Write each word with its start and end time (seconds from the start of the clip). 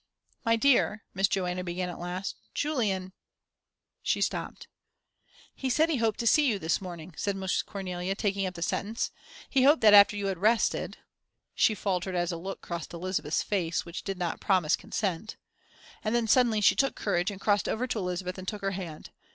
"My 0.43 0.55
dear," 0.55 1.03
Miss 1.13 1.27
Joanna 1.27 1.63
began 1.63 1.87
at 1.87 1.99
last, 1.99 2.35
"Julian" 2.55 3.13
she 4.01 4.19
stopped. 4.19 4.65
"He 5.53 5.69
said 5.69 5.91
he 5.91 5.97
hoped 5.97 6.19
to 6.21 6.25
see 6.25 6.47
you 6.47 6.57
this 6.57 6.81
morning," 6.81 7.13
said 7.15 7.35
Miss 7.35 7.61
Cornelia, 7.61 8.15
taking 8.15 8.47
up 8.47 8.55
the 8.55 8.63
sentence. 8.63 9.11
"He 9.47 9.61
hoped 9.61 9.81
that 9.83 9.93
after 9.93 10.17
you 10.17 10.25
had 10.25 10.39
rested" 10.39 10.97
she 11.53 11.75
faltered 11.75 12.15
as 12.15 12.31
a 12.31 12.37
look 12.37 12.61
crossed 12.63 12.93
Elizabeth's 12.95 13.43
face, 13.43 13.85
which 13.85 14.03
did 14.03 14.17
not 14.17 14.41
promise 14.41 14.75
consent. 14.75 15.35
And 16.03 16.15
then 16.15 16.25
suddenly 16.27 16.61
she 16.61 16.73
took 16.75 16.95
courage 16.95 17.29
and 17.29 17.39
crossed 17.39 17.69
over 17.69 17.85
to 17.85 17.99
Elizabeth 17.99 18.39
and 18.39 18.47
took 18.47 18.63
her 18.63 18.71
hand. 18.71 19.11